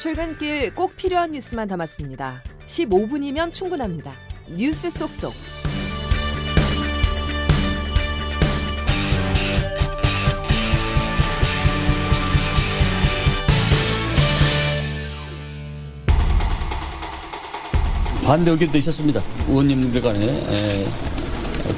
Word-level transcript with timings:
출근길 0.00 0.74
꼭 0.74 0.96
필요한 0.96 1.32
뉴스만 1.32 1.68
담았습니다. 1.68 2.42
15분이면 2.64 3.52
충분합니다. 3.52 4.14
뉴스 4.48 4.88
속속. 4.88 5.34
반대 18.24 18.52
의견도 18.52 18.78
있었습니다. 18.78 19.20
의원님들 19.48 20.00
간에 20.00 20.24
에, 20.24 20.86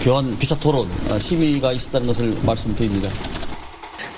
교환 0.04 0.38
교차 0.38 0.56
토론 0.60 0.88
아, 1.10 1.18
심의가 1.18 1.72
있었다는 1.72 2.06
것을 2.06 2.38
말씀드립니다. 2.44 3.10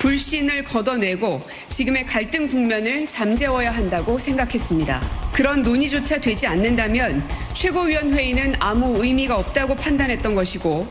불신을 0.04 0.64
걷어내고 0.64 1.40
지금의 1.70 2.04
갈등 2.04 2.46
국면을 2.46 3.08
잠재워야 3.08 3.70
한다고 3.70 4.18
생각했습니다. 4.18 5.00
그런 5.32 5.62
논의조차 5.62 6.20
되지 6.20 6.46
않는다면 6.46 7.26
최고위원회의는 7.54 8.52
아무 8.58 9.02
의미가 9.02 9.38
없다고 9.38 9.74
판단했던 9.76 10.34
것이고 10.34 10.86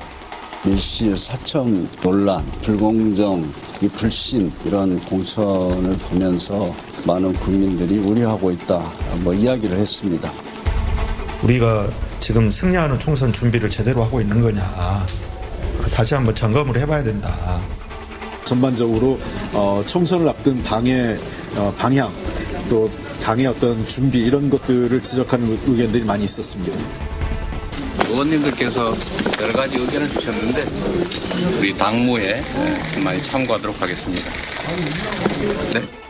일시 0.66 1.16
사청 1.16 1.88
논란, 2.02 2.44
불공정, 2.64 3.54
이 3.84 3.88
불신 3.88 4.52
이런 4.66 5.00
공천을 5.02 5.96
보면서 6.10 6.74
많은 7.06 7.34
국민들이 7.34 8.00
우려하고 8.00 8.50
있다. 8.50 8.80
뭐 9.20 9.32
이야기를 9.32 9.78
했습니다. 9.78 10.32
우리가 11.44 11.88
지금 12.20 12.50
승리하는 12.50 12.98
총선 12.98 13.32
준비를 13.32 13.70
제대로 13.70 14.04
하고 14.04 14.20
있는 14.20 14.42
거냐 14.42 15.06
다시 15.94 16.16
한번 16.16 16.34
점검을 16.34 16.78
해봐야 16.78 17.04
된다. 17.04 17.62
전반적으로 18.46 19.20
어, 19.54 19.84
총선을 19.86 20.28
앞둔 20.28 20.64
당의 20.64 21.18
어, 21.56 21.74
방향 21.78 22.12
또 22.70 22.90
당의 23.22 23.48
어떤 23.48 23.86
준비 23.86 24.20
이런 24.20 24.50
것들을 24.50 25.00
지적하는 25.02 25.60
의견들이 25.68 26.04
많이 26.04 26.24
있었습니다. 26.26 26.78
의원님들께서 28.10 28.96
여러 29.42 29.54
가지 29.54 29.78
의견을 29.78 30.10
주셨는데 30.10 30.64
우리 31.58 31.76
당무에 31.78 32.42
많이 33.04 33.22
참고하도록 33.22 33.82
하겠습니다. 33.82 34.30
네. 35.74 36.03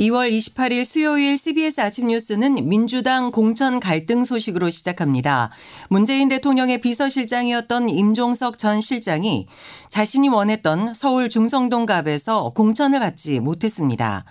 2월 0.00 0.30
28일 0.30 0.82
수요일 0.82 1.36
CBS 1.36 1.82
아침 1.82 2.06
뉴스는 2.06 2.66
민주당 2.70 3.30
공천 3.30 3.80
갈등 3.80 4.24
소식으로 4.24 4.70
시작합니다. 4.70 5.50
문재인 5.90 6.28
대통령의 6.28 6.80
비서실장이었던 6.80 7.90
임종석 7.90 8.56
전 8.56 8.80
실장이 8.80 9.46
자신이 9.90 10.30
원했던 10.30 10.94
서울 10.94 11.28
중성동갑에서 11.28 12.52
공천을 12.54 12.98
받지 12.98 13.40
못했습니다. 13.40 14.24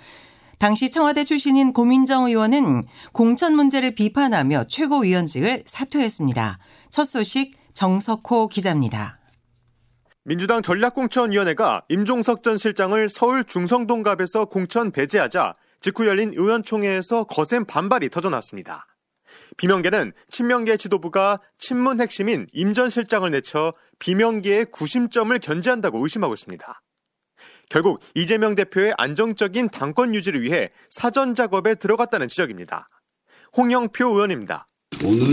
당시 0.58 0.90
청와대 0.90 1.24
출신인 1.24 1.72
고민정 1.72 2.26
의원은 2.26 2.84
공천 3.12 3.56
문제를 3.56 3.94
비판하며 3.94 4.66
최고위원직을 4.70 5.66
사퇴했습니다. 5.68 6.58
첫 6.90 7.04
소식 7.04 7.54
정석호 7.74 8.48
기자입니다. 8.48 9.19
민주당 10.30 10.62
전략공천위원회가 10.62 11.86
임종석 11.90 12.44
전 12.44 12.56
실장을 12.56 13.10
서울 13.10 13.44
중성동갑에서 13.44 14.46
공천 14.46 14.92
배제하자 14.92 15.54
직후 15.80 16.06
열린 16.06 16.34
의원총회에서 16.36 17.24
거센 17.24 17.66
반발이 17.66 18.10
터져났습니다. 18.10 18.86
비명계는 19.58 20.14
친명계 20.28 20.78
지도부가 20.78 21.40
친문 21.58 22.00
핵심인 22.00 22.46
임 22.54 22.76
전 22.76 22.92
실장을 22.92 23.28
내쳐 23.32 23.74
비명계의 23.98 24.66
구심점을 24.66 25.36
견제한다고 25.40 25.98
의심하고 25.98 26.36
있습니다. 26.36 26.80
결국 27.70 28.00
이재명 28.14 28.54
대표의 28.54 28.94
안정적인 29.00 29.70
당권 29.70 30.14
유지를 30.14 30.44
위해 30.44 30.70
사전 30.92 31.34
작업에 31.34 31.74
들어갔다는 31.74 32.28
지적입니다. 32.28 32.86
홍영표 33.58 34.08
의원입니다. 34.08 34.68
오늘 35.06 35.30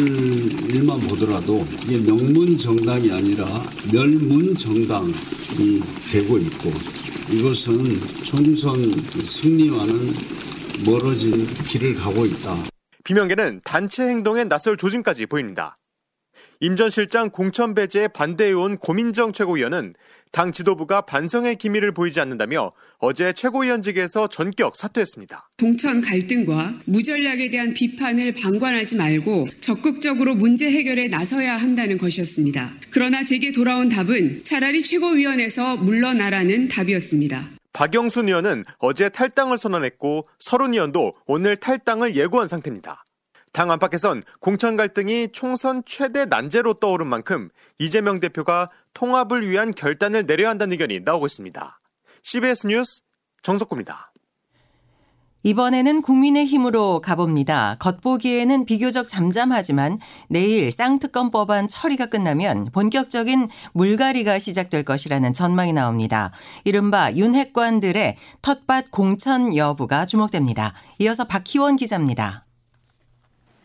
일만 0.70 1.00
보더라도 1.00 1.64
이게 1.84 1.98
명문 1.98 2.56
정당이 2.56 3.10
아니라 3.10 3.44
멸문 3.92 4.54
정당이 4.54 5.80
되고 6.10 6.38
있고 6.38 6.72
이것은 7.30 7.76
총선 8.22 8.80
승리와는 8.82 10.14
멀어진 10.84 11.46
길을 11.64 11.94
가고 11.94 12.24
있다. 12.26 12.54
비명계는 13.02 13.60
단체 13.64 14.04
행동에 14.04 14.44
나설 14.44 14.76
조짐까지 14.76 15.26
보입니다. 15.26 15.74
임 16.60 16.76
전 16.76 16.90
실장 16.90 17.30
공천 17.30 17.74
배제에 17.74 18.08
반대해온 18.08 18.76
고민정 18.78 19.32
최고위원은 19.32 19.94
당 20.32 20.52
지도부가 20.52 21.00
반성의 21.02 21.56
기미를 21.56 21.92
보이지 21.92 22.20
않는다며 22.20 22.70
어제 22.98 23.32
최고위원직에서 23.32 24.28
전격 24.28 24.76
사퇴했습니다. 24.76 25.48
공천 25.58 26.00
갈등과 26.02 26.80
무전략에 26.84 27.50
대한 27.50 27.72
비판을 27.72 28.34
방관하지 28.34 28.96
말고 28.96 29.48
적극적으로 29.60 30.34
문제 30.34 30.70
해결에 30.70 31.08
나서야 31.08 31.56
한다는 31.56 31.96
것이었습니다. 31.96 32.74
그러나 32.90 33.24
제게 33.24 33.52
돌아온 33.52 33.88
답은 33.88 34.44
차라리 34.44 34.82
최고위원에서 34.82 35.76
물러나라는 35.78 36.68
답이었습니다. 36.68 37.50
박영순 37.72 38.28
의원은 38.28 38.64
어제 38.78 39.08
탈당을 39.08 39.58
선언했고 39.58 40.26
서른 40.38 40.72
의원도 40.72 41.12
오늘 41.26 41.56
탈당을 41.56 42.16
예고한 42.16 42.48
상태입니다. 42.48 43.04
당 43.56 43.70
안팎에선 43.70 44.22
공천 44.38 44.76
갈등이 44.76 45.28
총선 45.32 45.82
최대 45.86 46.26
난제로 46.26 46.74
떠오른 46.74 47.06
만큼 47.06 47.48
이재명 47.78 48.20
대표가 48.20 48.66
통합을 48.92 49.48
위한 49.48 49.72
결단을 49.72 50.26
내려야 50.26 50.50
한다는 50.50 50.72
의견이 50.72 51.00
나오고 51.00 51.24
있습니다. 51.24 51.80
CBS 52.22 52.66
뉴스 52.66 53.00
정석구입니다. 53.40 54.12
이번에는 55.42 56.02
국민의힘으로 56.02 57.00
가봅니다. 57.00 57.76
겉보기에는 57.78 58.66
비교적 58.66 59.08
잠잠하지만 59.08 60.00
내일 60.28 60.70
쌍특검 60.70 61.30
법안 61.30 61.66
처리가 61.66 62.06
끝나면 62.06 62.68
본격적인 62.72 63.48
물갈이가 63.72 64.38
시작될 64.38 64.82
것이라는 64.82 65.32
전망이 65.32 65.72
나옵니다. 65.72 66.30
이른바 66.64 67.10
윤핵관들의 67.10 68.16
텃밭 68.42 68.90
공천 68.90 69.56
여부가 69.56 70.04
주목됩니다. 70.04 70.74
이어서 70.98 71.24
박희원 71.24 71.76
기자입니다. 71.76 72.45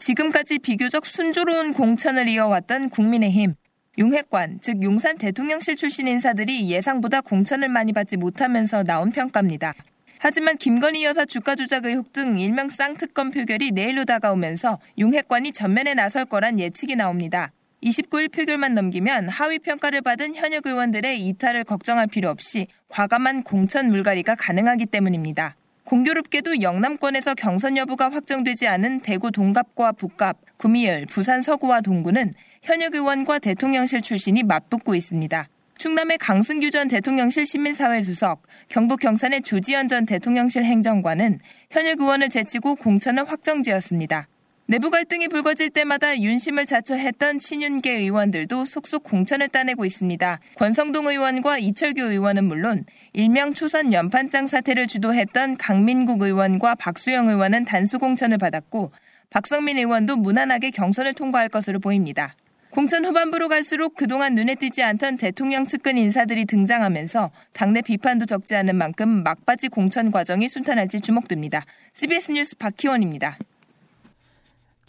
지금까지 0.02 0.58
비교적 0.58 1.06
순조로운 1.06 1.74
공천을 1.74 2.28
이어왔던 2.28 2.90
국민의힘. 2.90 3.54
용핵관, 4.00 4.58
즉 4.60 4.82
용산 4.82 5.16
대통령실 5.16 5.76
출신 5.76 6.08
인사들이 6.08 6.72
예상보다 6.72 7.22
공천을 7.22 7.70
많이 7.70 7.94
받지 7.94 8.18
못하면서 8.18 8.82
나온 8.82 9.12
평가입니다. 9.12 9.76
하지만 10.18 10.58
김건희 10.58 11.04
여사 11.04 11.26
주가 11.26 11.54
조작 11.54 11.86
의혹 11.86 12.14
등 12.14 12.40
일명 12.40 12.68
쌍특검 12.68 13.30
표결이 13.30 13.74
내일로 13.74 14.06
다가오면서 14.06 14.80
용핵관이 14.98 15.52
전면에 15.52 15.94
나설 15.94 16.26
거란 16.26 16.60
예측이 16.60 16.96
나옵니다. 16.96 17.52
29일 17.84 18.32
표결만 18.32 18.74
넘기면 18.74 19.30
하위 19.30 19.60
평가를 19.60 20.02
받은 20.02 20.34
현역 20.34 20.66
의원들의 20.66 21.20
이탈을 21.20 21.64
걱정할 21.64 22.08
필요 22.08 22.30
없이 22.30 22.66
과감한 22.90 23.44
공천 23.44 23.90
물갈이가 23.92 24.34
가능하기 24.34 24.88
때문입니다. 24.88 25.56
공교롭게도 25.84 26.62
영남권에서 26.62 27.34
경선 27.36 27.78
여부가 27.78 28.10
확정되지 28.10 28.68
않은 28.68 29.02
대구 29.02 29.32
동갑과 29.32 29.94
북갑, 29.94 30.38
구미열, 30.58 31.06
부산 31.08 31.42
서구와 31.42 31.82
동구는 31.82 32.34
현역 32.62 32.96
의원과 32.96 33.40
대통령실 33.40 34.02
출신이 34.02 34.44
맞붙고 34.44 34.96
있습니다. 34.96 35.48
충남의 35.78 36.20
강승규 36.20 36.70
전 36.70 36.88
대통령실 36.88 37.48
시민사회 37.48 38.04
수석, 38.04 38.44
경북 38.70 39.00
경산의 39.00 39.42
조지현 39.42 39.88
전 39.88 40.06
대통령실 40.06 40.64
행정관은 40.64 41.40
현역 41.72 42.02
의원을 42.02 42.30
제치고 42.30 42.76
공천을 42.76 43.28
확정지었습니다. 43.28 44.28
내부 44.68 44.90
갈등이 44.90 45.28
불거질 45.28 45.70
때마다 45.72 46.18
윤심을 46.18 46.66
자처했던 46.66 47.40
친윤계 47.40 47.92
의원들도 47.92 48.66
속속 48.66 49.04
공천을 49.04 49.50
따내고 49.50 49.84
있습니다. 49.84 50.40
권성동 50.56 51.08
의원과 51.08 51.58
이철규 51.58 52.02
의원은 52.02 52.46
물론 52.46 52.86
일명 53.12 53.54
초선 53.54 53.92
연판장 53.92 54.48
사태를 54.48 54.88
주도했던 54.88 55.58
강민국 55.58 56.22
의원과 56.22 56.76
박수영 56.76 57.28
의원은 57.28 57.66
단수 57.66 58.00
공천을 58.00 58.38
받았고 58.38 58.92
박성민 59.30 59.78
의원도 59.78 60.16
무난하게 60.18 60.72
경선을 60.72 61.14
통과할 61.16 61.50
것으로 61.50 61.80
보입니다. 61.80 62.36
공천 62.70 63.04
후반부로 63.04 63.50
갈수록 63.50 63.96
그동안 63.96 64.36
눈에 64.36 64.56
띄지 64.56 64.82
않던 64.82 65.18
대통령 65.18 65.68
측근 65.68 65.98
인사들이 65.98 66.46
등장하면서 66.46 67.32
당내 67.52 67.82
비판도 67.82 68.26
적지 68.26 68.56
않은 68.56 68.78
만큼 68.78 69.24
막바지 69.24 69.68
공천 69.68 70.12
과정이 70.12 70.48
순탄할지 70.48 71.02
주목됩니다. 71.02 71.66
CBS 71.94 72.32
뉴스 72.32 72.56
박희원입니다. 72.56 73.38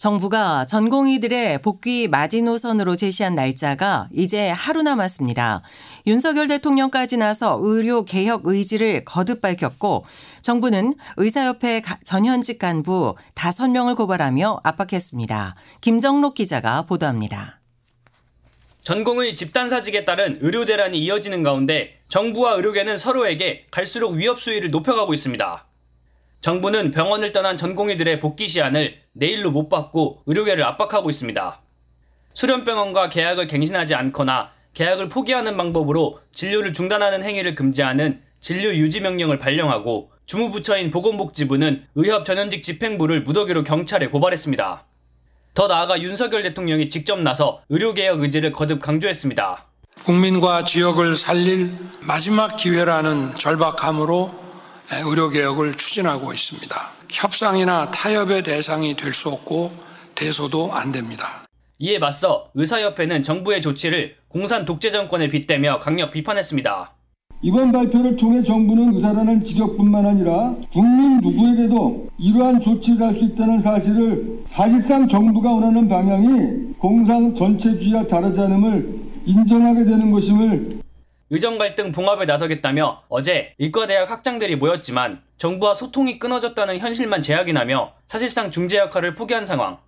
정부가 0.03 0.65
전공의들의 0.65 1.61
복귀 1.61 2.09
마지노선으로 2.09 2.97
제시한 2.97 3.35
날짜가 3.35 4.09
이제 4.13 4.49
하루 4.49 4.81
남았습니다. 4.81 5.61
윤석열 6.07 6.49
대통령까지 6.49 7.15
나서 7.15 7.57
의료 7.61 8.03
개혁 8.03 8.41
의지를 8.43 9.05
거듭 9.05 9.39
밝혔고 9.39 10.03
정부는 10.41 10.95
의사협회 11.15 11.83
전현직 12.03 12.59
간부 12.59 13.15
5명을 13.35 13.95
고발하며 13.95 14.59
압박했습니다. 14.65 15.55
김정록 15.79 16.33
기자가 16.33 16.81
보도합니다. 16.81 17.61
전공의 18.81 19.33
집단 19.35 19.69
사직에 19.69 20.03
따른 20.03 20.37
의료 20.41 20.65
대란이 20.65 20.97
이어지는 20.99 21.43
가운데 21.43 22.01
정부와 22.09 22.55
의료계는 22.55 22.97
서로에게 22.97 23.67
갈수록 23.71 24.09
위협 24.09 24.41
수위를 24.41 24.69
높여가고 24.69 25.13
있습니다. 25.13 25.65
정부는 26.43 26.91
병원을 26.91 27.31
떠난 27.31 27.55
전공의들의 27.55 28.19
복귀 28.19 28.49
시한을 28.49 28.97
내일로 29.13 29.49
못 29.49 29.69
받고 29.69 30.23
의료계를 30.25 30.65
압박하고 30.65 31.09
있습니다. 31.09 31.61
수련병원과 32.33 33.07
계약을 33.07 33.47
갱신하지 33.47 33.95
않거나 33.95 34.51
계약을 34.73 35.07
포기하는 35.07 35.55
방법으로 35.55 36.19
진료를 36.33 36.73
중단하는 36.73 37.23
행위를 37.23 37.55
금지하는 37.55 38.21
진료 38.41 38.75
유지 38.75 38.99
명령을 38.99 39.37
발령하고 39.37 40.11
주무부처인 40.25 40.91
보건복지부는 40.91 41.85
의협 41.95 42.25
전현직 42.25 42.61
집행부를 42.61 43.23
무더기로 43.23 43.63
경찰에 43.63 44.07
고발했습니다. 44.07 44.83
더 45.53 45.67
나아가 45.67 46.01
윤석열 46.01 46.43
대통령이 46.43 46.89
직접 46.89 47.21
나서 47.21 47.61
의료개혁 47.69 48.19
의지를 48.19 48.51
거듭 48.51 48.81
강조했습니다. 48.81 49.65
국민과 50.03 50.65
지역을 50.65 51.15
살릴 51.15 51.71
마지막 52.01 52.57
기회라는 52.57 53.35
절박함으로 53.35 54.42
의료개혁을 54.91 55.75
추진하고 55.75 56.33
있습니다. 56.33 56.75
협상이나 57.09 57.91
타협의 57.91 58.43
대상이 58.43 58.95
될 58.95 59.13
수 59.13 59.29
없고 59.29 59.71
대소도 60.15 60.73
안 60.73 60.91
됩니다. 60.91 61.45
이에 61.79 61.97
맞서 61.99 62.49
의사협회는 62.53 63.23
정부의 63.23 63.61
조치를 63.61 64.15
공산 64.27 64.65
독재 64.65 64.91
정권에 64.91 65.27
빗대며 65.27 65.79
강력 65.79 66.11
비판했습니다. 66.11 66.91
이번 67.41 67.71
발표를 67.73 68.15
통해 68.15 68.41
정부는 68.41 68.93
의사라는 68.93 69.43
직역뿐만 69.43 70.05
아니라 70.05 70.55
국민 70.71 71.19
누구에게도 71.19 72.07
이러한 72.17 72.61
조치를 72.61 73.01
할 73.05 73.13
수 73.15 73.25
있다는 73.25 73.61
사실을 73.61 74.43
사실상 74.45 75.07
정부가 75.07 75.51
원하는 75.51 75.87
방향이 75.89 76.73
공상 76.77 77.35
전체주의와 77.35 78.07
다르지 78.07 78.39
않음을 78.39 78.95
인정하게 79.25 79.83
되는 79.83 80.11
것임을 80.11 80.79
의정 81.33 81.57
갈등 81.57 81.91
봉합에 81.91 82.25
나서겠다며 82.25 83.05
어제 83.09 83.55
의과대학 83.57 84.07
학장들이 84.11 84.55
모였지만 84.55 85.23
정부와 85.37 85.73
소통이 85.73 86.19
끊어졌다는 86.19 86.77
현실만 86.77 87.23
제약이나며 87.23 87.93
사실상 88.07 88.51
중재 88.51 88.77
역할을 88.77 89.15
포기한 89.15 89.47
상황. 89.47 89.79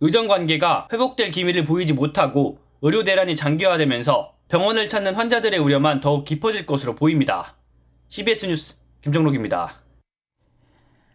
의정 0.00 0.28
관계가 0.28 0.88
회복될 0.90 1.30
기미를 1.30 1.66
보이지 1.66 1.92
못하고 1.92 2.58
의료 2.80 3.04
대란이 3.04 3.36
장기화되면서 3.36 4.32
병원을 4.48 4.88
찾는 4.88 5.14
환자들의 5.14 5.60
우려만 5.60 6.00
더욱 6.00 6.24
깊어질 6.24 6.64
것으로 6.64 6.94
보입니다. 6.94 7.54
CBS 8.08 8.46
뉴스 8.46 8.76
김정록입니다. 9.02 9.87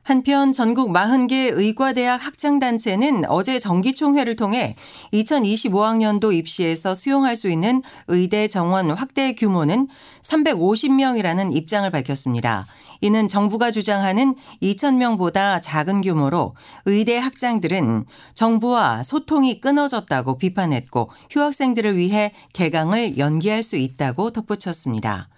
한편 0.03 0.51
전국 0.51 0.91
40개 0.91 1.57
의과대학 1.57 2.25
학장단체는 2.25 3.23
어제 3.29 3.57
정기총회를 3.57 4.35
통해 4.35 4.75
2025학년도 5.13 6.33
입시에서 6.33 6.93
수용할 6.93 7.37
수 7.37 7.49
있는 7.49 7.81
의대 8.07 8.49
정원 8.49 8.91
확대 8.91 9.33
규모는 9.33 9.87
350명이라는 10.21 11.55
입장을 11.55 11.89
밝혔습니다. 11.89 12.67
이는 12.99 13.29
정부가 13.29 13.71
주장하는 13.71 14.35
2,000명보다 14.61 15.61
작은 15.61 16.01
규모로 16.01 16.55
의대 16.85 17.17
학장들은 17.17 18.05
정부와 18.33 19.03
소통이 19.03 19.61
끊어졌다고 19.61 20.37
비판했고 20.37 21.11
휴학생들을 21.29 21.95
위해 21.95 22.33
개강을 22.51 23.17
연기할 23.17 23.63
수 23.63 23.77
있다고 23.77 24.31
덧붙였습니다. 24.31 25.29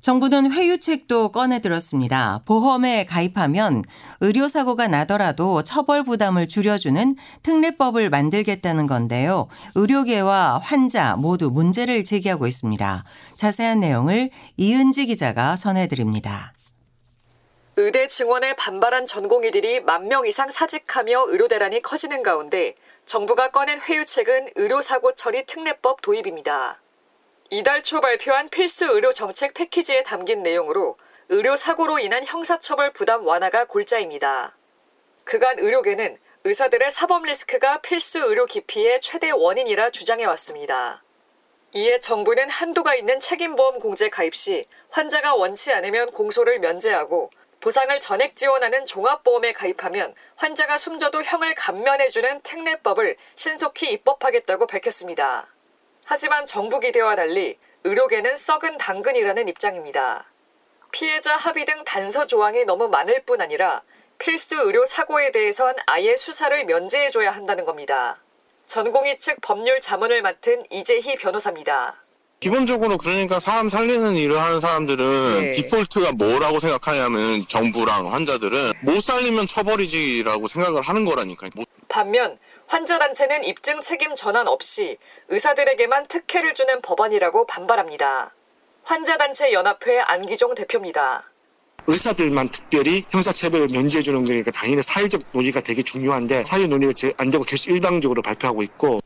정부는 0.00 0.52
회유책도 0.52 1.32
꺼내들었습니다. 1.32 2.42
보험에 2.44 3.04
가입하면 3.04 3.84
의료사고가 4.20 4.88
나더라도 4.88 5.62
처벌 5.64 6.04
부담을 6.04 6.46
줄여주는 6.48 7.16
특례법을 7.42 8.08
만들겠다는 8.10 8.86
건데요. 8.86 9.48
의료계와 9.74 10.60
환자 10.62 11.16
모두 11.16 11.50
문제를 11.50 12.04
제기하고 12.04 12.46
있습니다. 12.46 13.04
자세한 13.36 13.80
내용을 13.80 14.30
이은지 14.56 15.06
기자가 15.06 15.56
전해드립니다. 15.56 16.52
의대 17.76 18.08
증원에 18.08 18.54
반발한 18.56 19.06
전공의들이 19.06 19.80
만 19.80 20.08
명 20.08 20.26
이상 20.26 20.48
사직하며 20.50 21.26
의료대란이 21.28 21.82
커지는 21.82 22.22
가운데 22.22 22.74
정부가 23.06 23.50
꺼낸 23.50 23.78
회유책은 23.80 24.48
의료사고 24.56 25.14
처리 25.14 25.44
특례법 25.46 26.02
도입입니다. 26.02 26.80
이달 27.50 27.82
초 27.82 28.02
발표한 28.02 28.50
필수 28.50 28.84
의료 28.84 29.10
정책 29.10 29.54
패키지에 29.54 30.02
담긴 30.02 30.42
내용으로 30.42 30.98
의료 31.30 31.56
사고로 31.56 31.98
인한 31.98 32.22
형사처벌 32.22 32.92
부담 32.92 33.26
완화가 33.26 33.64
골자입니다. 33.64 34.54
그간 35.24 35.58
의료계는 35.58 36.18
의사들의 36.44 36.90
사법 36.90 37.24
리스크가 37.24 37.80
필수 37.80 38.18
의료 38.18 38.44
기피의 38.44 39.00
최대 39.00 39.30
원인이라 39.30 39.88
주장해 39.88 40.26
왔습니다. 40.26 41.02
이에 41.72 42.00
정부는 42.00 42.50
한도가 42.50 42.94
있는 42.94 43.18
책임보험 43.18 43.78
공제 43.78 44.10
가입 44.10 44.34
시 44.34 44.66
환자가 44.90 45.34
원치 45.34 45.72
않으면 45.72 46.10
공소를 46.10 46.58
면제하고 46.58 47.30
보상을 47.60 47.98
전액 47.98 48.36
지원하는 48.36 48.84
종합보험에 48.84 49.52
가입하면 49.52 50.14
환자가 50.36 50.76
숨져도 50.76 51.22
형을 51.22 51.54
감면해주는 51.54 52.40
특례법을 52.42 53.16
신속히 53.36 53.90
입법하겠다고 53.92 54.66
밝혔습니다. 54.66 55.48
하지만 56.10 56.46
정부 56.46 56.80
기대와 56.80 57.16
달리 57.16 57.58
의료계는 57.84 58.34
썩은 58.34 58.78
당근이라는 58.78 59.46
입장입니다. 59.46 60.24
피해자 60.90 61.36
합의 61.36 61.66
등 61.66 61.84
단서 61.84 62.26
조항이 62.26 62.64
너무 62.64 62.88
많을 62.88 63.24
뿐 63.26 63.42
아니라 63.42 63.82
필수 64.16 64.54
의료 64.58 64.86
사고에 64.86 65.32
대해선 65.32 65.74
아예 65.84 66.16
수사를 66.16 66.64
면제해줘야 66.64 67.30
한다는 67.30 67.66
겁니다. 67.66 68.22
전공의 68.64 69.18
측 69.18 69.38
법률 69.42 69.82
자문을 69.82 70.22
맡은 70.22 70.64
이재희 70.70 71.16
변호사입니다. 71.16 72.02
기본적으로 72.40 72.96
그러니까 72.96 73.38
사람 73.38 73.68
살리는 73.68 74.14
일을 74.14 74.40
하는 74.40 74.60
사람들은 74.60 75.40
네. 75.42 75.50
디폴트가 75.50 76.12
뭐라고 76.12 76.58
생각하냐면 76.58 77.46
정부랑 77.48 78.14
환자들은 78.14 78.72
못 78.80 79.02
살리면 79.02 79.46
처벌이지라고 79.46 80.46
생각을 80.46 80.80
하는 80.80 81.04
거라니까. 81.04 81.48
반면 81.88 82.38
환자단체는 82.68 83.44
입증 83.44 83.80
책임 83.80 84.14
전환 84.14 84.46
없이 84.46 84.98
의사들에게만 85.28 86.06
특혜를 86.06 86.52
주는 86.52 86.80
법안이라고 86.82 87.46
반발합니다. 87.46 88.34
환자단체 88.84 89.52
연합회 89.52 90.00
안기종 90.00 90.54
대표입니다. 90.54 91.30
의사들만 91.86 92.50
특별히 92.50 93.04
형사처벌을 93.10 93.68
면제해주는 93.72 94.22
거니까 94.22 94.50
당연히 94.50 94.82
사회적 94.82 95.22
논의가 95.32 95.62
되게 95.62 95.82
중요한데 95.82 96.44
사회 96.44 96.66
논의가 96.66 96.92
안 97.16 97.30
되고 97.30 97.42
계속 97.42 97.70
일방적으로 97.70 98.20
발표하고 98.20 98.62
있고 98.62 99.00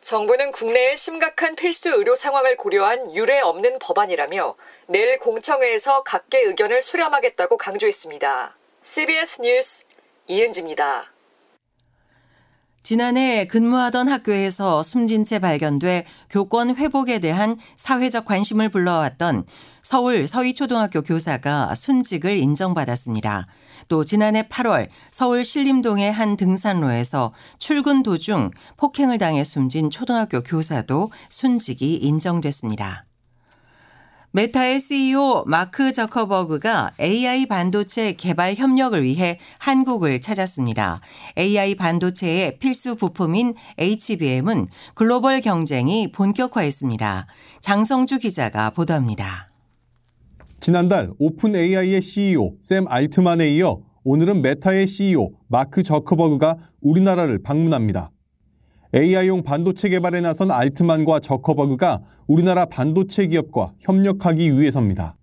정부는 0.00 0.50
국내의 0.50 0.96
심각한 0.96 1.54
필수 1.54 1.90
의료 1.90 2.16
상황을 2.16 2.56
고려한 2.56 3.14
유례 3.14 3.40
없는 3.40 3.78
법안이라며 3.78 4.54
내일 4.88 5.18
공청회에서 5.18 6.02
각계 6.02 6.40
의견을 6.40 6.80
수렴하겠다고 6.80 7.58
강조했습니다. 7.58 8.56
CBS 8.82 9.42
뉴스 9.42 9.84
이은지입니다. 10.26 11.12
지난해 12.82 13.46
근무하던 13.46 14.08
학교에서 14.08 14.82
숨진 14.82 15.24
채 15.24 15.38
발견돼 15.38 16.04
교권 16.30 16.76
회복에 16.76 17.20
대한 17.20 17.56
사회적 17.76 18.24
관심을 18.24 18.70
불러왔던 18.70 19.44
서울 19.82 20.26
서희초등학교 20.26 21.02
교사가 21.02 21.74
순직을 21.74 22.38
인정받았습니다. 22.38 23.46
또 23.88 24.04
지난해 24.04 24.42
8월 24.48 24.88
서울 25.10 25.44
신림동의 25.44 26.12
한 26.12 26.36
등산로에서 26.36 27.32
출근 27.58 28.02
도중 28.02 28.50
폭행을 28.76 29.18
당해 29.18 29.44
숨진 29.44 29.90
초등학교 29.90 30.42
교사도 30.42 31.12
순직이 31.28 31.94
인정됐습니다. 31.96 33.06
메타의 34.34 34.80
CEO 34.80 35.44
마크 35.46 35.92
저커버그가 35.92 36.92
AI 36.98 37.44
반도체 37.44 38.14
개발 38.14 38.54
협력을 38.54 39.02
위해 39.02 39.38
한국을 39.58 40.22
찾았습니다. 40.22 41.02
AI 41.36 41.74
반도체의 41.74 42.58
필수 42.58 42.96
부품인 42.96 43.52
HBM은 43.76 44.68
글로벌 44.94 45.42
경쟁이 45.42 46.10
본격화했습니다. 46.12 47.26
장성주 47.60 48.20
기자가 48.20 48.70
보도합니다. 48.70 49.50
지난달 50.60 51.10
오픈 51.18 51.54
AI의 51.54 52.00
CEO 52.00 52.56
샘 52.62 52.88
알트만에 52.88 53.50
이어 53.56 53.82
오늘은 54.02 54.40
메타의 54.40 54.86
CEO 54.86 55.32
마크 55.48 55.82
저커버그가 55.82 56.56
우리나라를 56.80 57.42
방문합니다. 57.42 58.10
AI용 58.94 59.42
반도체 59.42 59.88
개발에 59.88 60.20
나선 60.20 60.50
알트만과 60.50 61.20
저커버그가 61.20 62.02
우리나라 62.26 62.66
반도체 62.66 63.26
기업과 63.26 63.72
협력하기 63.80 64.58
위해서입니다. 64.58 65.16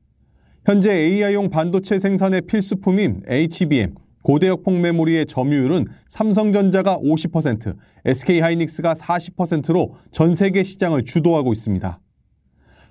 현재 0.65 0.91
AI용 0.91 1.49
반도체 1.49 1.99
생산의 1.99 2.41
필수품인 2.41 3.23
HBM, 3.27 3.93
고대역폭 4.23 4.73
메모리의 4.73 5.27
점유율은 5.27 5.85
삼성전자가 6.07 6.97
50%, 6.97 7.75
SK하이닉스가 8.05 8.95
40%로 8.95 9.95
전 10.11 10.33
세계 10.33 10.63
시장을 10.63 11.03
주도하고 11.03 11.53
있습니다. 11.53 11.99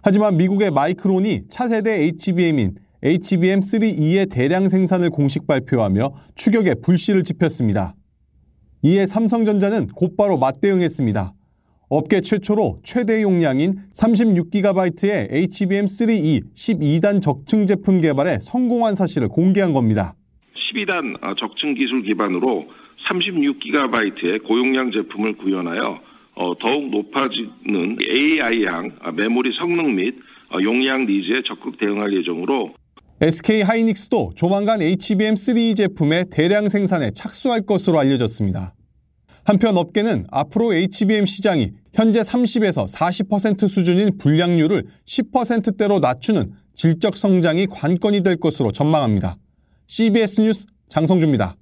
하지만 0.03 0.37
미국의 0.37 0.71
마이크론이 0.71 1.49
차세대 1.49 2.05
HBM인 2.05 2.77
HBM3E의 3.03 4.31
대량 4.31 4.69
생산을 4.69 5.11
공식 5.11 5.47
발표하며 5.47 6.15
추격에 6.35 6.75
불씨를 6.75 7.25
지폈습니다. 7.25 7.95
이에 8.83 9.07
삼성전자는 9.07 9.89
곧바로 9.89 10.39
맞대응했습니다. 10.39 11.33
업계 11.89 12.21
최초로 12.21 12.81
최대 12.85 13.23
용량인 13.23 13.77
36GB의 13.95 15.33
HBM3E 15.33 16.55
12단 16.55 17.23
적층 17.23 17.67
제품 17.67 18.01
개발에 18.01 18.39
성공한 18.41 18.95
사실을 18.95 19.29
공개한 19.29 19.73
겁니다. 19.73 20.15
12단 20.55 21.37
적층 21.37 21.75
기술 21.75 22.03
기반으로 22.03 22.69
36기가바이트의 23.07 24.45
고용량 24.45 24.93
제품을 24.93 25.39
구현하여 25.39 26.01
더욱 26.61 26.91
높아지는 26.91 27.97
AI향 28.09 28.93
메모리 29.15 29.53
성능 29.53 29.97
및 29.97 30.15
용량 30.63 31.07
니즈에 31.07 31.43
적극 31.43 31.79
대응할 31.79 32.13
예정으로 32.13 32.75
SK 33.21 33.63
하이닉스도 33.63 34.33
조만간 34.37 34.79
HBM3 34.79 35.77
제품의 35.77 36.27
대량 36.31 36.69
생산에 36.69 37.11
착수할 37.11 37.63
것으로 37.63 37.99
알려졌습니다. 37.99 38.77
한편 39.43 39.77
업계는 39.77 40.27
앞으로 40.31 40.73
HBM 40.73 41.27
시장이 41.27 41.73
현재 41.95 42.21
30에서 42.21 42.89
40% 42.89 43.67
수준인 43.67 44.19
불량률을 44.19 44.85
10%대로 45.05 45.99
낮추는 45.99 46.53
질적 46.75 47.17
성장이 47.17 47.67
관건이 47.67 48.23
될 48.23 48.37
것으로 48.37 48.71
전망합니다. 48.71 49.37
CBS 49.89 50.41
뉴스 50.41 50.67
장성주입니다. 50.89 51.57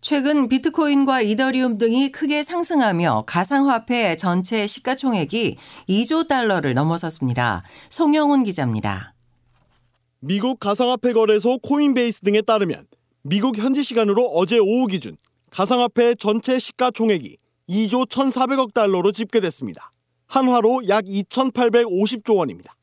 최근 0.00 0.48
비트코인과 0.48 1.22
이더리움 1.22 1.76
등이 1.76 2.12
크게 2.12 2.44
상승하며 2.44 3.24
가상화폐 3.26 4.14
전체 4.14 4.66
시가총액이 4.66 5.56
2조 5.88 6.28
달러를 6.28 6.74
넘어섰습니다. 6.74 7.64
송영훈 7.88 8.44
기자입니다. 8.44 9.14
미국 10.22 10.60
가상화폐 10.60 11.14
거래소 11.14 11.56
코인베이스 11.58 12.20
등에 12.20 12.42
따르면 12.42 12.86
미국 13.22 13.56
현지 13.56 13.82
시간으로 13.82 14.26
어제 14.26 14.58
오후 14.58 14.86
기준 14.86 15.16
가상화폐 15.50 16.14
전체 16.16 16.58
시가총액이 16.58 17.38
2조 17.70 18.06
1,400억 18.06 18.74
달러로 18.74 19.12
집계됐습니다. 19.12 19.90
한화로 20.26 20.88
약 20.88 21.06
2,850조 21.06 22.36
원입니다. 22.36 22.76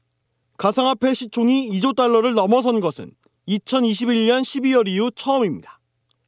가상화폐 0.57 1.13
시총이 1.13 1.69
2조 1.69 1.95
달러를 1.95 2.33
넘어선 2.33 2.79
것은 2.79 3.11
2021년 3.47 4.41
12월 4.41 4.87
이후 4.87 5.11
처음입니다. 5.11 5.79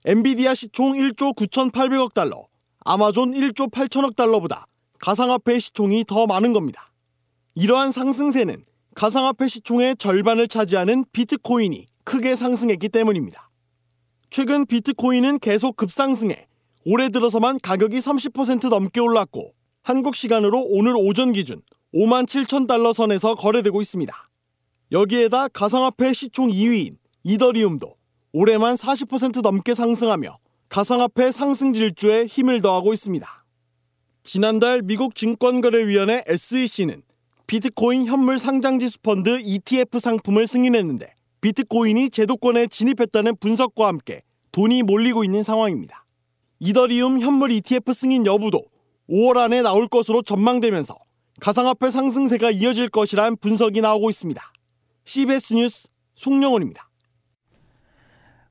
엔비디아 0.05 0.53
시총 0.53 0.93
1조 0.93 1.35
9,800억 1.35 2.13
달러, 2.13 2.45
아마존 2.85 3.31
1조 3.31 3.71
8천억 3.71 4.15
달러보다 4.15 4.67
가상화폐 4.99 5.57
시총이 5.57 6.05
더 6.05 6.27
많은 6.27 6.53
겁니다. 6.53 6.87
이러한 7.55 7.91
상승세는 7.91 8.63
가상화폐 8.95 9.47
시총의 9.47 9.95
절반을 9.97 10.47
차지하는 10.47 11.05
비트코인이 11.13 11.85
크게 12.03 12.35
상승했기 12.35 12.89
때문입니다. 12.89 13.49
최근 14.29 14.65
비트코인은 14.65 15.39
계속 15.39 15.77
급상승해 15.77 16.47
올해 16.85 17.09
들어서만 17.09 17.59
가격이 17.61 17.97
30% 17.97 18.69
넘게 18.69 18.99
올랐고 18.99 19.51
한국 19.83 20.15
시간으로 20.15 20.65
오늘 20.69 20.95
오전 20.97 21.33
기준 21.33 21.61
5만 21.93 22.25
7천 22.25 22.67
달러 22.67 22.93
선에서 22.93 23.35
거래되고 23.35 23.81
있습니다. 23.81 24.13
여기에다 24.91 25.47
가상화폐 25.49 26.13
시총 26.13 26.49
2위인 26.49 26.97
이더리움도 27.23 27.95
올해만 28.33 28.75
40% 28.75 29.41
넘게 29.41 29.75
상승하며 29.75 30.37
가상화폐 30.69 31.31
상승 31.31 31.73
질주에 31.73 32.25
힘을 32.25 32.61
더하고 32.61 32.93
있습니다. 32.93 33.27
지난달 34.23 34.81
미국 34.83 35.15
증권거래위원회 35.15 36.23
SEC는 36.27 37.01
비트코인 37.49 38.05
현물 38.05 38.37
상장지수 38.37 38.99
펀드 38.99 39.39
ETF 39.41 39.97
상품을 39.97 40.45
승인했는데 40.45 41.11
비트코인이 41.41 42.11
제도권에 42.11 42.67
진입했다는 42.67 43.37
분석과 43.37 43.87
함께 43.87 44.21
돈이 44.51 44.83
몰리고 44.83 45.23
있는 45.23 45.41
상황입니다. 45.41 46.05
이더리움 46.59 47.19
현물 47.19 47.51
ETF 47.51 47.91
승인 47.91 48.27
여부도 48.27 48.61
5월 49.09 49.37
안에 49.37 49.63
나올 49.63 49.87
것으로 49.87 50.21
전망되면서 50.21 50.95
가상화폐 51.41 51.89
상승세가 51.89 52.51
이어질 52.51 52.87
것이란 52.87 53.35
분석이 53.37 53.81
나오고 53.81 54.11
있습니다. 54.11 54.53
CBS 55.05 55.53
뉴스 55.55 55.87
송영훈입니다. 56.13 56.87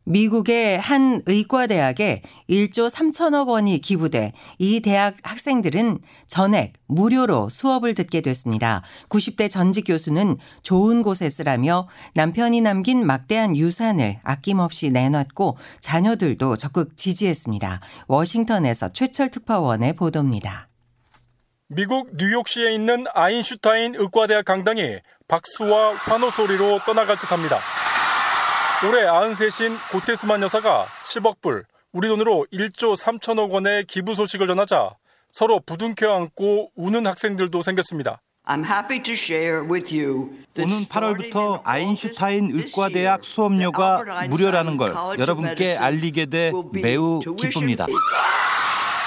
미국의 0.08 0.80
한 0.80 1.22
의과대학에 1.26 2.22
1조 2.48 2.90
3천억 2.90 3.48
원이 3.48 3.80
기부돼 3.80 4.32
이 4.58 4.80
대학 4.80 5.16
학생들은 5.22 5.98
전액 6.26 6.72
무료로 6.86 7.50
수업을 7.50 7.94
듣게 7.94 8.22
됐습니다. 8.22 8.82
90대 9.10 9.50
전직 9.50 9.84
교수는 9.86 10.38
좋은 10.62 11.02
곳에 11.02 11.28
쓰라며 11.28 11.88
남편이 12.14 12.62
남긴 12.62 13.04
막대한 13.04 13.54
유산을 13.54 14.20
아낌없이 14.22 14.90
내놨고 14.90 15.58
자녀들도 15.80 16.56
적극 16.56 16.96
지지했습니다. 16.96 17.80
워싱턴에서 18.06 18.88
최철 18.88 19.30
특파원의 19.30 19.92
보도입니다. 19.92 20.68
미국 21.68 22.16
뉴욕시에 22.16 22.72
있는 22.72 23.04
아인슈타인 23.12 23.94
의과대학 23.94 24.46
강당이 24.46 25.00
박수와 25.28 25.96
환호 25.96 26.30
소리로 26.30 26.80
떠나갈 26.86 27.18
듯합니다. 27.18 27.58
올해 28.86 29.02
93신 29.06 29.76
고태수만 29.90 30.40
여사가 30.42 30.86
10억 31.04 31.40
불, 31.40 31.64
우리 31.92 32.06
돈으로 32.08 32.46
1조 32.52 32.96
3천억 32.96 33.50
원의 33.50 33.84
기부 33.86 34.14
소식을 34.14 34.46
전하자 34.46 34.90
서로 35.32 35.60
부둥켜 35.60 36.14
안고 36.14 36.70
우는 36.76 37.06
학생들도 37.06 37.60
생겼습니다. 37.62 38.20
오는 40.58 40.84
8월부터 40.88 41.60
아인슈타인 41.64 42.50
의과대학 42.52 43.24
수업료가 43.24 44.04
무료라는 44.28 44.76
걸 44.76 44.94
여러분께 45.18 45.76
알리게 45.76 46.26
돼 46.26 46.52
매우 46.72 47.20
기쁩니다. 47.36 47.86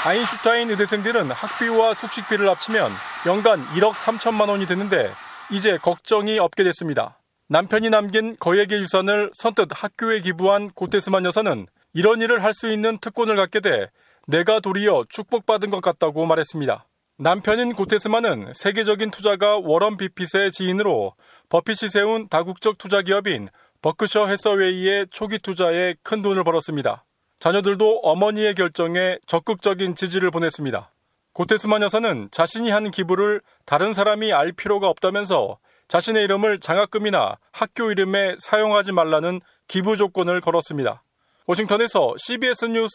아인슈타인 0.06 0.70
의대생들은 0.72 1.32
학비와 1.32 1.94
숙식비를 1.94 2.50
합치면 2.50 2.92
연간 3.26 3.66
1억 3.76 3.94
3천만 3.94 4.50
원이 4.50 4.66
되는데 4.66 5.12
이제 5.50 5.78
걱정이 5.78 6.38
없게 6.40 6.64
됐습니다. 6.64 7.18
남편이 7.52 7.90
남긴 7.90 8.34
거액의 8.40 8.80
유산을 8.80 9.32
선뜻 9.34 9.68
학교에 9.74 10.22
기부한 10.22 10.72
고테스만 10.72 11.26
여사는 11.26 11.68
이런 11.94 12.22
일을 12.22 12.42
할 12.46 12.54
수 12.54 12.72
있는 12.72 12.98
특권을 12.98 13.36
갖게 13.36 13.60
돼 13.60 13.90
내가 14.26 14.62
도리어 14.62 15.04
축복받은 15.10 15.70
것 15.70 15.82
같다고 15.82 16.26
말했습니다. 16.26 16.88
남편인 17.18 17.74
고테스만은 17.74 18.54
세계적인 18.56 19.12
투자가 19.12 19.58
워런 19.58 19.98
비핏의 19.98 20.54
지인으로 20.54 21.16
버핏이 21.50 21.90
세운 21.90 22.30
다국적 22.30 22.78
투자 22.78 23.02
기업인 23.02 23.50
버크셔 23.82 24.28
해서웨이의 24.28 25.08
초기 25.12 25.38
투자에 25.38 25.96
큰 26.04 26.22
돈을 26.22 26.46
벌었습니다. 26.46 27.04
자녀들도 27.40 28.00
어머니의 28.04 28.56
결정에 28.56 29.18
적극적인 29.28 29.96
지지를 29.96 30.32
보냈습니다. 30.32 30.90
고테스만 31.34 31.82
여사는 31.82 32.30
자신이 32.32 32.70
한 32.70 32.92
기부를 32.92 33.42
다른 33.66 33.94
사람이 33.94 34.32
알 34.32 34.54
필요가 34.54 34.88
없다면서 34.88 35.58
자신의 35.92 36.24
이름을 36.24 36.60
장학금이나 36.62 37.38
학교 37.52 37.92
이름에 37.92 38.38
사용하지 38.40 38.94
말라는 38.94 39.42
기부 39.68 39.98
조건을 39.98 40.40
걸었습니다. 40.40 41.04
워싱턴에서 41.48 42.14
CBS 42.18 42.66
뉴스 42.68 42.94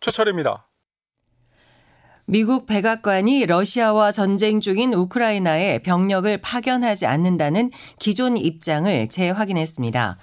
최철입니다. 0.00 0.66
미국 2.24 2.64
백악관이 2.64 3.44
러시아와 3.44 4.12
전쟁 4.12 4.60
중인 4.62 4.94
우크라이나에 4.94 5.80
병력을 5.80 6.34
파견하지 6.40 7.04
않는다는 7.04 7.70
기존 7.98 8.38
입장을 8.38 9.08
재확인했습니다. 9.08 10.16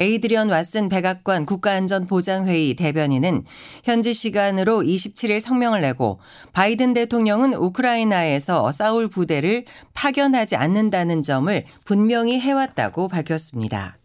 에이드리언 0.00 0.48
왓슨 0.48 0.88
백악관 0.88 1.44
국가안전보장회의 1.44 2.72
대변인은 2.74 3.44
현지 3.84 4.14
시간으로 4.14 4.80
27일 4.80 5.40
성명을 5.40 5.82
내고 5.82 6.20
바이든 6.54 6.94
대통령은 6.94 7.52
우크라이나에서 7.52 8.72
싸울 8.72 9.08
부대를 9.08 9.66
파견하지 9.92 10.56
않는다는 10.56 11.22
점을 11.22 11.64
분명히 11.84 12.40
해왔다고 12.40 13.08
밝혔습니다. 13.08 13.98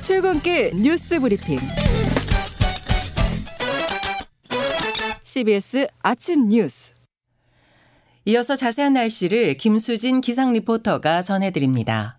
출근길 0.00 0.72
뉴스 0.74 1.20
브리핑. 1.20 1.60
CBS 5.22 5.86
아침 6.02 6.48
뉴스. 6.48 6.93
이어서 8.26 8.56
자세한 8.56 8.94
날씨를 8.94 9.58
김수진 9.58 10.20
기상 10.22 10.52
리포터가 10.54 11.20
전해드립니다. 11.20 12.18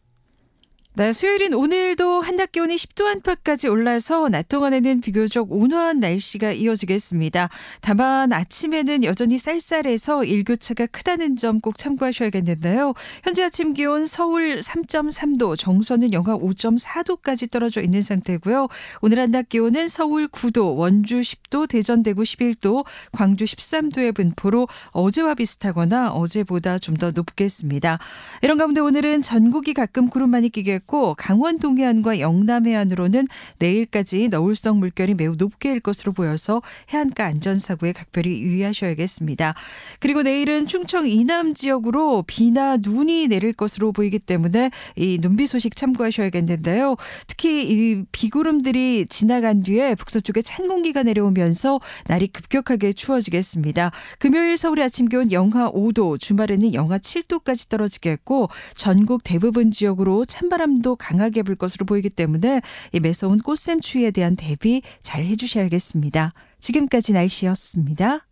네, 0.97 1.11
수요일인 1.11 1.53
오늘도 1.53 2.21
한낮 2.21 2.53
기온이 2.53 2.77
10도 2.77 3.03
안팎까지 3.07 3.67
올라서 3.67 4.29
낮 4.29 4.47
동안에는 4.47 5.01
비교적 5.01 5.51
온화한 5.51 5.99
날씨가 5.99 6.53
이어지겠습니다. 6.53 7.49
다만 7.81 8.31
아침에는 8.31 9.03
여전히 9.03 9.37
쌀쌀해서 9.37 10.23
일교차가 10.23 10.85
크다는 10.85 11.35
점 11.35 11.59
꼭 11.59 11.77
참고하셔야겠는데요. 11.77 12.93
현재 13.25 13.43
아침 13.43 13.73
기온 13.73 14.05
서울 14.05 14.61
3.3도, 14.61 15.57
정선은 15.59 16.13
영하 16.13 16.37
5.4도까지 16.37 17.51
떨어져 17.51 17.81
있는 17.81 18.01
상태고요. 18.01 18.69
오늘 19.01 19.19
한낮 19.19 19.49
기온은 19.49 19.89
서울 19.89 20.29
9도, 20.29 20.77
원주 20.77 21.19
10도, 21.19 21.67
대전 21.67 22.03
대구 22.03 22.23
11도, 22.23 22.85
광주 23.11 23.43
13도의 23.43 24.15
분포로 24.15 24.69
어제와 24.91 25.33
비슷하거나 25.35 26.11
어제보다 26.13 26.79
좀 26.79 26.95
더 26.95 27.11
높겠습니다. 27.11 27.99
이런 28.41 28.57
가운데 28.57 28.79
오늘은 28.79 29.21
전국이 29.23 29.73
가끔 29.73 30.07
구름 30.09 30.29
많이 30.29 30.47
끼겠고 30.47 30.84
떨어지겠고 30.85 31.15
강원 31.17 31.59
동해안과 31.59 32.19
영남 32.19 32.67
해안으로는 32.67 33.27
내일까지 33.59 34.29
너울성 34.29 34.79
물결이 34.79 35.15
매우 35.15 35.35
높게 35.35 35.71
일 35.71 35.79
것으로 35.79 36.13
보여서 36.13 36.61
해안가 36.89 37.25
안전사고에 37.25 37.91
각별히 37.91 38.41
유의하셔야겠습니다. 38.41 39.53
그리고 39.99 40.21
내일은 40.21 40.67
충청 40.67 41.07
이남 41.07 41.53
지역으로 41.53 42.23
비나 42.25 42.77
눈이 42.77 43.27
내릴 43.27 43.53
것으로 43.53 43.91
보이기 43.91 44.19
때문에 44.19 44.71
이 44.95 45.19
눈비 45.19 45.47
소식 45.47 45.75
참고하셔야겠는데요. 45.75 46.95
특히 47.27 47.63
이 47.67 48.03
비구름들이 48.11 49.07
지나간 49.09 49.61
뒤에 49.61 49.95
북서쪽에 49.95 50.41
찬 50.41 50.67
공기가 50.67 51.03
내려오면서 51.03 51.79
날이 52.05 52.27
급격하게 52.27 52.93
추워지겠습니다. 52.93 53.91
금요일 54.19 54.57
서울의 54.57 54.85
아침 54.85 55.07
기온 55.09 55.31
영하 55.31 55.71
5도, 55.71 56.19
주말에는 56.19 56.73
영하 56.73 56.97
7도까지 56.97 57.69
떨어지겠고 57.69 58.49
전국 58.75 59.23
대부분 59.23 59.71
지역으로 59.71 60.25
찬 60.25 60.49
바람도 60.75 60.95
강하게 60.95 61.43
불 61.43 61.55
것으로 61.55 61.85
보이기 61.85 62.09
때문에 62.09 62.61
이 62.91 62.99
매서운 62.99 63.39
꽃샘 63.39 63.81
추위에 63.81 64.11
대한 64.11 64.35
대비 64.35 64.81
잘 65.01 65.23
해주셔야겠습니다. 65.23 66.33
지금까지 66.59 67.13
날씨였습니다. 67.13 68.27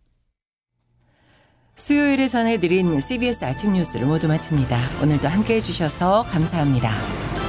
수요일에 1.76 2.28
전해드린 2.28 3.00
CBS 3.00 3.44
아침 3.44 3.72
뉴스를 3.72 4.06
모두 4.06 4.28
마칩니다. 4.28 4.78
오늘도 5.02 5.28
함께 5.28 5.56
해주셔서 5.56 6.22
감사합니다. 6.30 7.43